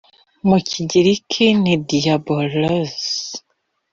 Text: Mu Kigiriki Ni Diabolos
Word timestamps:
Mu 0.47 0.57
Kigiriki 0.69 1.45
Ni 1.61 1.73
Diabolos 1.87 2.95